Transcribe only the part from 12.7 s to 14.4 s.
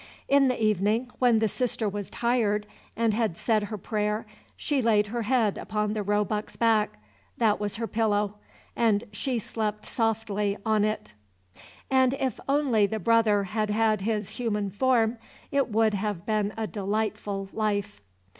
the brother had had his